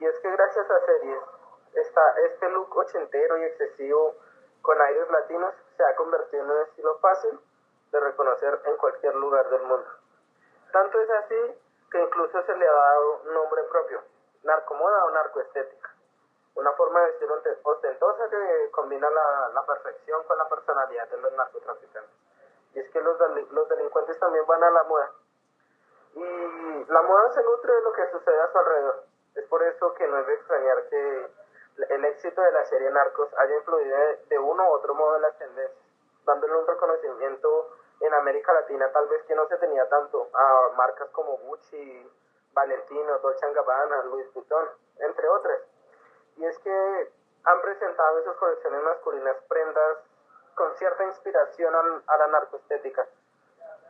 Y 0.00 0.07
es 0.07 0.19
que 0.19 0.31
gracias 0.33 0.69
a 0.69 0.81
series, 0.81 1.23
esta, 1.75 2.14
este 2.26 2.49
look 2.49 2.76
ochentero 2.76 3.38
y 3.38 3.45
excesivo 3.45 4.17
con 4.62 4.81
aires 4.81 5.09
latinos 5.12 5.55
se 5.76 5.85
ha 5.85 5.95
convertido 5.95 6.43
en 6.43 6.50
un 6.50 6.62
estilo 6.62 6.99
fácil 6.99 7.38
de 7.93 8.00
reconocer 8.00 8.61
en 8.64 8.76
cualquier 8.79 9.14
lugar 9.14 9.49
del 9.49 9.62
mundo. 9.62 9.87
Tanto 10.73 11.00
es 11.00 11.11
así 11.11 11.62
que 11.93 12.03
incluso 12.03 12.43
se 12.43 12.57
le 12.57 12.67
ha 12.67 12.73
dado 12.73 13.23
nombre 13.27 13.63
propio, 13.65 14.03
narcomoda 14.43 15.05
o 15.05 15.11
narcoestética 15.11 15.93
una 16.55 16.73
forma 16.73 17.01
de 17.01 17.07
vestir 17.07 17.29
ostentosa 17.63 18.29
que 18.29 18.71
combina 18.73 19.09
la, 19.09 19.51
la, 19.55 19.65
perfección 19.65 20.23
con 20.25 20.37
la 20.37 20.49
personalidad 20.49 21.09
de 21.09 21.17
los 21.19 21.33
narcotraficantes. 21.33 22.15
Y 22.75 22.81
es 22.81 22.91
que 22.91 23.01
los, 23.01 23.19
los 23.51 23.69
delincuentes 23.69 24.19
también 24.19 24.47
van 24.47 24.63
a 24.63 24.71
la 24.71 24.85
moda. 24.85 25.11
Y 26.15 26.85
la 26.89 27.03
moda 27.03 27.33
se 27.33 27.43
nutre 27.43 27.73
de 27.73 27.83
lo 27.83 27.93
que 27.93 28.11
sucede 28.11 28.41
a 28.41 28.53
su 28.53 28.59
alrededor. 28.59 29.05
Es 29.35 29.47
por 29.47 29.63
eso 29.63 29.95
que 29.95 30.07
no 30.07 30.19
es 30.19 30.27
de 30.27 30.35
extrañar 30.35 30.89
que 30.89 31.31
el 31.89 32.05
éxito 32.05 32.43
de 32.43 32.53
la 32.53 32.65
serie 32.67 32.91
Narcos 32.91 33.29
haya 33.39 33.57
influido 33.57 33.97
de, 34.29 34.39
uno 34.39 34.63
u 34.69 34.73
otro 34.73 34.95
modo 34.95 35.17
en 35.17 35.23
las 35.23 35.39
tendencias, 35.39 35.79
dándole 36.27 36.55
un 36.55 36.67
reconocimiento 36.67 37.77
en 38.03 38.15
América 38.15 38.53
Latina 38.53 38.91
tal 38.93 39.09
vez 39.09 39.23
que 39.25 39.35
no 39.35 39.47
se 39.49 39.57
tenía 39.59 39.89
tanto 39.89 40.29
a 40.35 40.71
marcas 40.77 41.09
como 41.11 41.37
Gucci, 41.39 42.11
Valentino, 42.53 43.19
Dolce 43.19 43.53
Gabbana, 43.53 44.05
Louis 44.05 44.33
Vuitton, 44.35 44.69
entre 44.99 45.29
otras 45.29 45.61
y 46.37 46.45
es 46.45 46.59
que 46.59 47.13
han 47.45 47.61
presentado 47.61 48.19
en 48.19 48.25
sus 48.25 48.37
colecciones 48.37 48.83
masculinas 48.83 49.37
prendas 49.49 49.99
con 50.55 50.75
cierta 50.77 51.05
inspiración 51.05 51.75
a 52.07 52.17
la 52.19 52.27
narcoestética, 52.29 53.07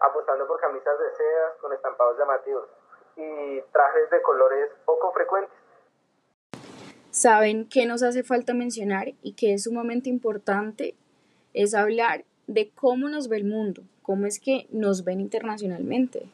apostando 0.01 0.47
por 0.47 0.61
camisas 0.61 0.99
de 0.99 1.11
seda 1.17 1.55
con 1.61 1.73
estampados 1.73 2.19
llamativos 2.19 2.69
y 3.17 3.61
trajes 3.73 4.11
de 4.11 4.23
colores 4.23 4.71
poco 4.85 5.13
frecuentes. 5.13 5.55
¿Saben 7.11 7.69
qué 7.69 7.85
nos 7.85 8.03
hace 8.03 8.23
falta 8.23 8.55
mencionar 8.55 9.09
y 9.23 9.37
que 9.37 9.55
es 9.55 9.65
sumamente 9.65 10.09
importante? 10.09 10.95
Es 11.53 11.75
hablar 11.75 12.25
de 12.53 12.71
cómo 12.75 13.09
nos 13.09 13.29
ve 13.29 13.39
el 13.39 13.45
mundo, 13.45 13.83
cómo 14.03 14.27
es 14.27 14.39
que 14.39 14.67
nos 14.71 15.05
ven 15.05 15.21
internacionalmente. 15.21 16.29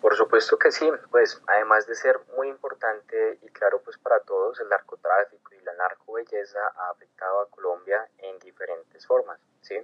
Por 0.00 0.14
supuesto 0.14 0.56
que 0.56 0.70
sí, 0.70 0.88
pues 1.10 1.42
además 1.48 1.86
de 1.86 1.96
ser 1.96 2.20
muy 2.36 2.48
importante 2.48 3.38
y 3.42 3.48
claro 3.48 3.80
pues 3.84 3.98
para 3.98 4.20
todos, 4.20 4.60
el 4.60 4.68
narcotráfico 4.68 5.54
y 5.54 5.64
la 5.64 5.74
narcobelleza 5.74 6.60
ha 6.76 6.90
afectado 6.90 7.40
a 7.40 7.50
Colombia 7.50 8.08
en 8.18 8.38
diferentes 8.38 9.04
formas, 9.06 9.40
¿sí? 9.62 9.76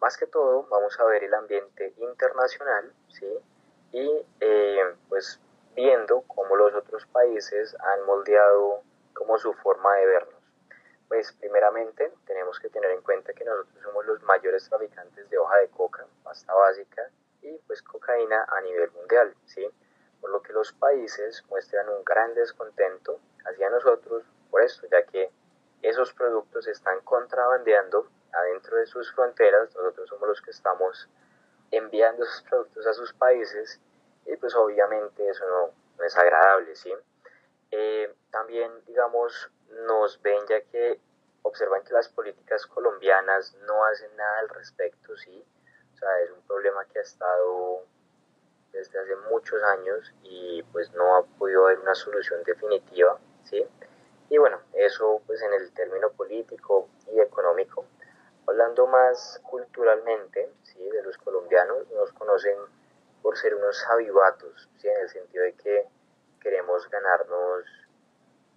Más 0.00 0.18
que 0.18 0.26
todo 0.26 0.66
vamos 0.70 1.00
a 1.00 1.04
ver 1.04 1.24
el 1.24 1.32
ambiente 1.32 1.94
internacional, 1.96 2.92
¿sí? 3.08 3.26
Y 3.92 4.10
eh, 4.40 4.82
pues 5.08 5.40
viendo 5.74 6.22
cómo 6.22 6.56
los 6.56 6.74
otros 6.74 7.06
países 7.06 7.74
han 7.80 8.04
moldeado 8.04 8.82
como 9.14 9.38
su 9.38 9.54
forma 9.54 9.94
de 9.96 10.06
vernos. 10.06 10.33
Pues 11.08 11.32
primeramente 11.32 12.12
tenemos 12.26 12.58
que 12.58 12.70
tener 12.70 12.90
en 12.90 13.02
cuenta 13.02 13.32
que 13.32 13.44
nosotros 13.44 13.82
somos 13.82 14.06
los 14.06 14.22
mayores 14.22 14.68
traficantes 14.68 15.28
de 15.28 15.38
hoja 15.38 15.58
de 15.58 15.68
coca, 15.68 16.06
pasta 16.22 16.52
básica 16.54 17.10
y 17.42 17.52
pues 17.66 17.82
cocaína 17.82 18.44
a 18.48 18.60
nivel 18.62 18.90
mundial, 18.92 19.34
¿sí? 19.44 19.66
Por 20.20 20.30
lo 20.30 20.42
que 20.42 20.52
los 20.52 20.72
países 20.72 21.44
muestran 21.48 21.88
un 21.88 22.02
gran 22.04 22.34
descontento 22.34 23.20
hacia 23.44 23.68
nosotros 23.70 24.24
por 24.50 24.62
esto, 24.62 24.86
ya 24.90 25.04
que 25.04 25.30
esos 25.82 26.14
productos 26.14 26.64
se 26.64 26.70
están 26.70 27.00
contrabandeando 27.00 28.08
adentro 28.32 28.76
de 28.76 28.86
sus 28.86 29.12
fronteras, 29.12 29.74
nosotros 29.76 30.08
somos 30.08 30.28
los 30.28 30.40
que 30.40 30.50
estamos 30.50 31.08
enviando 31.70 32.24
esos 32.24 32.42
productos 32.42 32.86
a 32.86 32.94
sus 32.94 33.12
países 33.12 33.80
y 34.26 34.36
pues 34.36 34.54
obviamente 34.54 35.28
eso 35.28 35.44
no, 35.46 36.04
es 36.04 36.16
agradable, 36.16 36.74
¿sí? 36.74 36.92
Eh, 37.70 38.14
también, 38.30 38.70
digamos, 38.86 39.50
nos 39.86 40.20
ven 40.22 40.46
ya 40.48 40.60
que 40.62 41.00
observan 41.42 41.84
que 41.84 41.92
las 41.92 42.08
políticas 42.08 42.66
colombianas 42.66 43.54
no 43.66 43.84
hacen 43.84 44.14
nada 44.16 44.38
al 44.40 44.48
respecto, 44.48 45.16
¿sí? 45.16 45.44
O 45.92 45.96
sea, 45.96 46.20
es 46.20 46.30
un 46.30 46.42
problema 46.42 46.84
que 46.86 46.98
ha 46.98 47.02
estado 47.02 47.84
desde 48.72 48.98
hace 48.98 49.16
muchos 49.30 49.62
años 49.62 50.12
y 50.22 50.62
pues 50.72 50.92
no 50.94 51.16
ha 51.16 51.22
podido 51.38 51.66
haber 51.66 51.78
una 51.78 51.94
solución 51.94 52.42
definitiva, 52.44 53.18
¿sí? 53.44 53.64
Y 54.30 54.38
bueno, 54.38 54.58
eso 54.72 55.22
pues 55.26 55.40
en 55.42 55.52
el 55.52 55.72
término 55.72 56.10
político 56.10 56.88
y 57.12 57.20
económico. 57.20 57.84
Hablando 58.46 58.86
más 58.86 59.40
culturalmente, 59.48 60.50
¿sí? 60.62 60.82
De 60.90 61.02
los 61.02 61.16
colombianos, 61.18 61.88
nos 61.90 62.12
conocen 62.12 62.56
por 63.22 63.36
ser 63.38 63.54
unos 63.54 63.84
avivatos, 63.88 64.68
¿sí? 64.78 64.88
En 64.88 65.00
el 65.00 65.08
sentido 65.08 65.44
de 65.44 65.52
que 65.54 65.86
queremos 66.40 66.88
ganarnos 66.90 67.64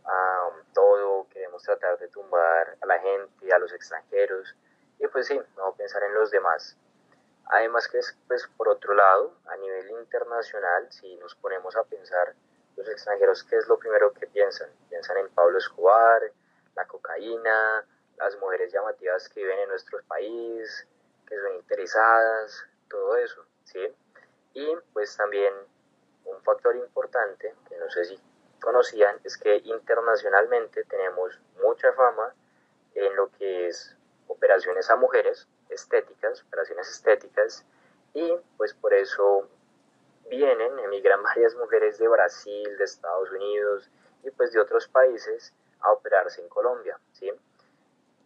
a 0.08 0.50
todo, 0.74 1.28
queremos 1.30 1.62
tratar 1.64 1.98
de 1.98 2.08
tumbar 2.08 2.78
a 2.82 2.86
la 2.86 3.00
gente, 3.00 3.54
a 3.54 3.60
los 3.60 3.74
extranjeros, 3.74 4.56
y 5.00 5.08
pues 5.08 5.28
sí, 5.28 5.40
no 5.56 5.74
pensar 5.76 6.04
en 6.04 6.14
los 6.14 6.32
demás. 6.32 6.78
Además 7.50 7.88
que, 7.88 8.00
pues, 8.28 8.48
por 8.58 8.68
otro 8.68 8.94
lado, 8.94 9.34
a 9.46 9.56
nivel 9.58 9.90
internacional, 9.92 10.92
si 10.92 11.16
nos 11.18 11.36
ponemos 11.36 11.76
a 11.78 11.84
pensar 11.84 12.34
los 12.76 12.88
extranjeros, 12.90 13.44
¿qué 13.44 13.58
es 13.58 13.68
lo 13.68 13.78
primero 13.80 14.12
que 14.14 14.28
piensan? 14.28 14.70
Piensan 14.90 15.18
en 15.18 15.30
Pablo 15.30 15.58
Escobar, 15.58 16.22
la 16.76 16.86
cocaína, 16.86 17.86
las 18.18 18.38
mujeres 18.40 18.72
llamativas 18.74 19.30
que 19.30 19.42
viven 19.42 19.60
en 19.60 19.70
nuestro 19.70 20.00
país, 20.08 20.88
que 21.26 21.40
son 21.40 21.56
interesadas, 21.56 22.66
todo 22.90 23.16
eso, 23.18 23.46
¿sí? 23.64 23.96
Y 24.54 24.76
pues 24.94 25.16
también 25.16 25.54
un 26.26 26.42
factor 26.44 26.76
importante, 26.76 27.56
que 27.68 27.78
no 27.78 27.90
sé 27.90 28.06
si 28.06 28.20
conocían, 28.60 29.20
es 29.24 29.38
que 29.38 29.58
internacionalmente 29.58 30.84
tenemos 30.86 31.40
mucha 31.64 31.92
fama 31.94 32.34
en 32.94 33.16
lo 33.16 33.30
que 33.32 33.68
es 33.68 33.96
operaciones 34.28 34.90
a 34.90 34.96
mujeres, 34.96 35.48
estéticas, 35.70 36.44
operaciones 36.44 36.90
estéticas, 36.90 37.66
y 38.14 38.34
pues 38.58 38.74
por 38.74 38.94
eso 38.94 39.48
vienen, 40.30 40.80
emigran 40.80 41.24
varias 41.24 41.56
mujeres 41.56 41.98
de 41.98 42.08
Brasil, 42.08 42.78
de 42.78 42.84
Estados 42.84 43.32
Unidos 43.32 43.90
y 44.24 44.32
pues 44.32 44.52
de 44.52 44.60
otros 44.60 44.88
países 44.88 45.54
a 45.82 45.92
operarse 45.92 46.42
en 46.42 46.50
Colombia, 46.50 47.00
¿sí? 47.14 47.32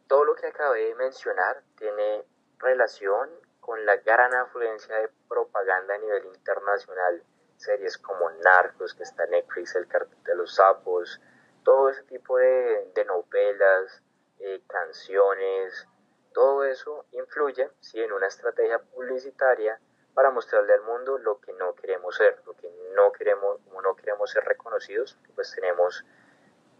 Todo 0.07 0.25
lo 0.25 0.35
que 0.35 0.47
acabé 0.47 0.85
de 0.85 0.95
mencionar 0.95 1.61
tiene 1.77 2.23
relación 2.59 3.29
con 3.59 3.85
la 3.85 3.97
gran 3.97 4.33
afluencia 4.33 4.95
de 4.97 5.09
propaganda 5.27 5.95
a 5.95 5.97
nivel 5.97 6.25
internacional, 6.25 7.23
series 7.61 7.97
como 7.97 8.29
Narcos, 8.43 8.93
que 8.93 9.03
está 9.03 9.23
en 9.25 9.31
Netflix, 9.31 9.75
El 9.75 9.87
cartel 9.87 10.23
de 10.23 10.35
los 10.35 10.55
sapos, 10.55 11.21
todo 11.63 11.89
ese 11.89 12.03
tipo 12.03 12.37
de, 12.37 12.91
de 12.95 13.05
novelas, 13.05 14.01
eh, 14.39 14.61
canciones, 14.67 15.87
todo 16.33 16.63
eso 16.63 17.05
influye 17.11 17.69
¿sí? 17.79 18.01
en 18.01 18.11
una 18.11 18.27
estrategia 18.27 18.79
publicitaria 18.79 19.79
para 20.13 20.31
mostrarle 20.31 20.73
al 20.73 20.81
mundo 20.81 21.17
lo 21.17 21.39
que 21.39 21.53
no 21.53 21.75
queremos 21.75 22.15
ser, 22.15 22.41
lo 22.45 22.53
que 22.53 22.69
no 22.95 23.11
queremos, 23.11 23.59
como 23.65 23.81
no 23.81 23.95
queremos 23.95 24.31
ser 24.31 24.43
reconocidos, 24.43 25.17
pues 25.35 25.53
tenemos 25.53 26.05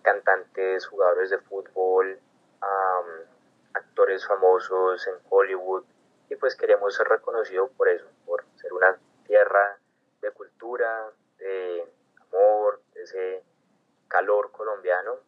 cantantes, 0.02 0.88
jugadores 0.88 1.30
de 1.30 1.38
fútbol, 1.38 2.20
actores 3.74 4.26
famosos 4.26 5.08
en 5.08 5.16
Hollywood 5.30 5.84
y 6.30 6.36
pues 6.36 6.56
queremos 6.56 6.96
ser 6.96 7.08
reconocidos 7.08 7.70
por 7.72 7.88
eso, 7.90 8.06
por 8.26 8.44
ser 8.56 8.74
una 8.74 8.98
tierra 9.26 9.78
de 10.22 10.32
cultura, 10.32 11.12
de 11.38 11.94
amor, 12.22 12.82
ese 12.96 13.44
calor 14.08 14.52
colombiano. 14.52 15.20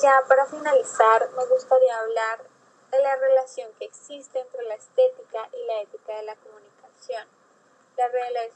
Ya 0.00 0.22
para 0.28 0.46
finalizar, 0.46 1.30
me 1.36 1.46
gustaría 1.46 1.98
hablar 1.98 2.44
de 2.90 3.02
la 3.02 3.16
relación 3.16 3.70
que 3.78 3.84
existe 3.84 4.38
entre 4.38 4.62
la 4.64 4.74
estética 4.74 5.48
y 5.52 5.66
la 5.66 5.82
ética 5.82 6.14
de 6.16 6.22
la 6.22 6.36
comunicación. 6.36 7.26
Las 7.96 8.12
redes 8.12 8.54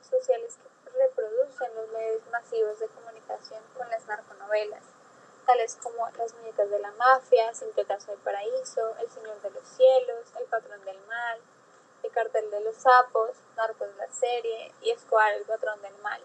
sociales 0.00 0.56
que 0.56 0.90
reproducen 0.98 1.74
los 1.74 1.88
medios 1.90 2.22
masivos 2.30 2.78
de 2.78 2.88
comunicación 2.88 3.62
con 3.76 3.88
las 3.90 4.06
narconovelas, 4.06 4.82
tales 5.46 5.76
como 5.82 6.08
Las 6.16 6.34
muñecas 6.34 6.70
de 6.70 6.78
la 6.78 6.92
mafia, 6.92 7.52
Sin 7.54 7.70
pedazo 7.72 8.12
del 8.12 8.20
paraíso, 8.20 8.96
El 8.98 9.10
señor 9.10 9.40
de 9.42 9.50
los 9.50 9.68
cielos, 9.68 10.32
El 10.38 10.46
patrón 10.46 10.84
del 10.84 10.98
mal, 11.06 11.40
El 12.08 12.14
cartel 12.14 12.50
de 12.50 12.64
los 12.64 12.76
sapos, 12.76 13.36
Narcos 13.54 13.88
la 13.98 14.08
serie 14.08 14.72
y 14.82 14.90
Escobar 14.90 15.30
el 15.34 15.44
patrón 15.44 15.78
del 15.82 15.92
mal. 16.02 16.18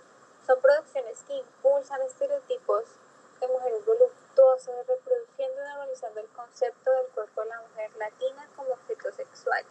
Son 0.47 0.57
producciones 0.61 1.19
que 1.27 1.35
impulsan 1.35 1.99
estereotipos 2.03 2.85
de 3.41 3.47
mujeres 3.49 3.85
voluptuosas, 3.85 4.75
reproduciendo 4.87 5.59
y 5.59 5.67
normalizando 5.67 6.21
el 6.21 6.27
concepto 6.27 6.89
del 6.89 7.11
cuerpo 7.13 7.41
de 7.41 7.49
la 7.49 7.61
mujer 7.67 7.89
latina 7.99 8.47
como 8.55 8.69
objeto 8.69 9.11
sexual. 9.11 9.65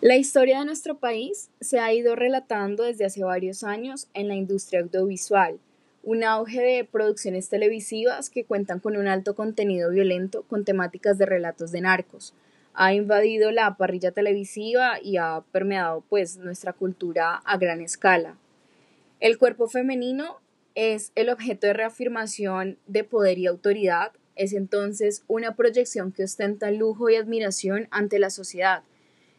La 0.00 0.16
historia 0.16 0.60
de 0.60 0.64
nuestro 0.64 0.98
país 0.98 1.50
se 1.60 1.80
ha 1.80 1.92
ido 1.92 2.16
relatando 2.16 2.84
desde 2.84 3.04
hace 3.04 3.24
varios 3.24 3.62
años 3.62 4.08
en 4.14 4.28
la 4.28 4.36
industria 4.36 4.80
audiovisual, 4.80 5.60
un 6.02 6.24
auge 6.24 6.62
de 6.62 6.84
producciones 6.84 7.50
televisivas 7.50 8.30
que 8.30 8.46
cuentan 8.46 8.80
con 8.80 8.96
un 8.96 9.08
alto 9.08 9.34
contenido 9.34 9.90
violento 9.90 10.44
con 10.44 10.64
temáticas 10.64 11.18
de 11.18 11.26
relatos 11.26 11.72
de 11.72 11.82
narcos. 11.82 12.32
Ha 12.74 12.92
invadido 12.92 13.50
la 13.50 13.76
parrilla 13.76 14.12
televisiva 14.12 14.98
y 15.02 15.16
ha 15.16 15.42
permeado 15.52 16.04
pues 16.08 16.36
nuestra 16.36 16.72
cultura 16.72 17.36
a 17.36 17.56
gran 17.56 17.80
escala. 17.80 18.36
El 19.20 19.38
cuerpo 19.38 19.68
femenino 19.68 20.40
es 20.74 21.12
el 21.14 21.30
objeto 21.30 21.66
de 21.66 21.72
reafirmación 21.72 22.78
de 22.86 23.04
poder 23.04 23.38
y 23.38 23.46
autoridad, 23.46 24.12
es 24.36 24.52
entonces 24.52 25.22
una 25.28 25.54
proyección 25.54 26.12
que 26.12 26.24
ostenta 26.24 26.70
lujo 26.70 27.08
y 27.08 27.16
admiración 27.16 27.86
ante 27.90 28.18
la 28.18 28.30
sociedad. 28.30 28.82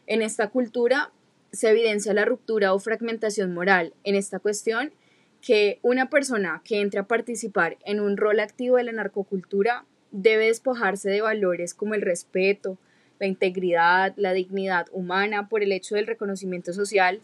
En 0.06 0.22
esta 0.22 0.48
cultura 0.48 1.12
se 1.52 1.70
evidencia 1.70 2.14
la 2.14 2.24
ruptura 2.24 2.72
o 2.72 2.78
fragmentación 2.78 3.52
moral. 3.52 3.94
En 4.04 4.14
esta 4.14 4.38
cuestión 4.38 4.92
que 5.40 5.78
una 5.82 6.10
persona 6.10 6.62
que 6.64 6.80
entre 6.80 7.00
a 7.00 7.06
participar 7.06 7.76
en 7.84 8.00
un 8.00 8.16
rol 8.16 8.40
activo 8.40 8.76
de 8.76 8.84
la 8.84 8.92
narcocultura 8.92 9.84
debe 10.10 10.46
despojarse 10.46 11.10
de 11.10 11.20
valores 11.20 11.74
como 11.74 11.94
el 11.94 12.02
respeto, 12.02 12.78
la 13.18 13.26
integridad, 13.26 14.14
la 14.16 14.32
dignidad 14.32 14.86
humana 14.92 15.48
por 15.48 15.62
el 15.62 15.72
hecho 15.72 15.94
del 15.94 16.06
reconocimiento 16.06 16.72
social, 16.72 17.20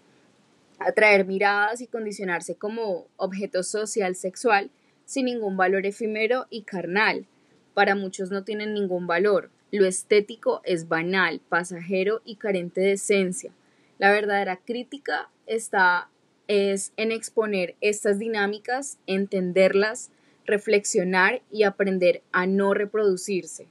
atraer 0.78 1.26
miradas 1.26 1.80
y 1.80 1.86
condicionarse 1.86 2.54
como 2.54 3.06
objeto 3.16 3.62
social 3.62 4.16
sexual 4.16 4.70
sin 5.04 5.26
ningún 5.26 5.56
valor 5.56 5.86
efímero 5.86 6.46
y 6.50 6.62
carnal. 6.62 7.26
Para 7.74 7.94
muchos 7.94 8.30
no 8.30 8.44
tienen 8.44 8.74
ningún 8.74 9.06
valor, 9.06 9.50
lo 9.70 9.86
estético 9.86 10.60
es 10.64 10.88
banal, 10.88 11.40
pasajero 11.48 12.20
y 12.24 12.36
carente 12.36 12.80
de 12.80 12.92
esencia. 12.92 13.52
La 13.98 14.10
verdadera 14.12 14.58
crítica 14.58 15.30
está 15.46 16.08
es 16.48 16.92
en 16.96 17.12
exponer 17.12 17.76
estas 17.80 18.18
dinámicas, 18.18 18.98
entenderlas, 19.06 20.10
reflexionar 20.44 21.40
y 21.50 21.62
aprender 21.62 22.22
a 22.32 22.46
no 22.46 22.74
reproducirse. 22.74 23.68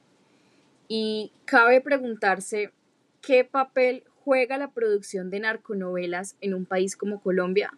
Y 0.93 1.31
cabe 1.45 1.79
preguntarse 1.79 2.73
qué 3.21 3.45
papel 3.45 4.03
juega 4.25 4.57
la 4.57 4.71
producción 4.71 5.29
de 5.29 5.39
narconovelas 5.39 6.35
en 6.41 6.53
un 6.53 6.65
país 6.65 6.97
como 6.97 7.21
Colombia. 7.21 7.71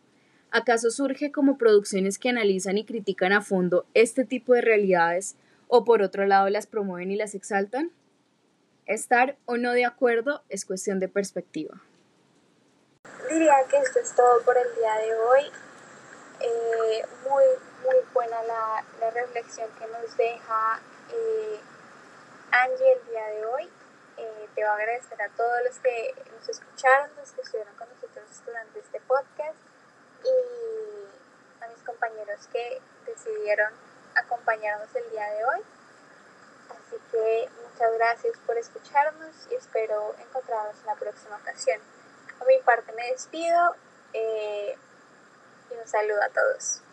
¿Acaso 0.49 0.89
surge 0.89 1.31
como 1.31 1.59
producciones 1.59 2.17
que 2.17 2.29
analizan 2.29 2.79
y 2.79 2.85
critican 2.85 3.31
a 3.31 3.41
fondo 3.41 3.85
este 3.93 4.25
tipo 4.25 4.53
de 4.53 4.61
realidades 4.61 5.35
o 5.67 5.85
por 5.85 6.01
otro 6.01 6.25
lado 6.25 6.49
las 6.49 6.65
promueven 6.65 7.11
y 7.11 7.15
las 7.15 7.35
exaltan? 7.35 7.91
Estar 8.87 9.37
o 9.45 9.57
no 9.57 9.73
de 9.73 9.85
acuerdo 9.85 10.41
es 10.49 10.65
cuestión 10.65 10.99
de 10.99 11.07
perspectiva. 11.07 11.83
Diría 13.29 13.57
que 13.69 13.77
esto 13.77 13.99
es 13.99 14.15
todo 14.15 14.41
por 14.43 14.57
el 14.57 14.75
día 14.75 14.95
de 14.95 15.13
hoy. 15.13 15.41
Eh, 16.39 17.05
muy, 17.29 17.43
muy 17.83 17.95
buena 18.11 18.41
la, 18.41 18.83
la, 18.99 19.11
reflexión 19.11 19.69
que 19.77 19.85
nos 19.85 20.17
deja 20.17 20.81
eh, 21.13 21.59
Angie 22.53 22.93
el 22.93 23.05
día 23.07 23.25
de 23.29 23.45
hoy. 23.47 23.63
Eh, 24.17 24.49
te 24.53 24.61
voy 24.61 24.69
a 24.69 24.73
agradecer 24.75 25.19
a 25.19 25.29
todos 25.29 25.63
los 25.65 25.79
que 25.79 26.13
nos 26.31 26.47
escucharon, 26.47 27.09
los 27.17 27.31
que 27.31 27.41
estuvieron 27.41 27.73
con 27.75 27.89
nosotros 27.89 28.25
durante 28.45 28.79
este 28.79 29.01
podcast 29.01 29.57
y 30.23 31.63
a 31.63 31.67
mis 31.67 31.81
compañeros 31.83 32.47
que 32.51 32.79
decidieron 33.07 33.73
acompañarnos 34.13 34.95
el 34.95 35.09
día 35.09 35.31
de 35.31 35.45
hoy. 35.45 35.61
Así 36.69 37.01
que 37.11 37.49
muchas 37.63 37.91
gracias 37.95 38.37
por 38.45 38.55
escucharnos 38.55 39.47
y 39.49 39.55
espero 39.55 40.13
encontrarnos 40.19 40.79
en 40.79 40.85
la 40.85 40.95
próxima 40.95 41.37
ocasión. 41.37 41.81
A 42.39 42.45
mi 42.45 42.59
parte 42.59 42.91
me 42.91 43.09
despido 43.13 43.75
eh, 44.13 44.77
y 45.71 45.73
un 45.73 45.87
saludo 45.87 46.21
a 46.21 46.29
todos. 46.29 46.83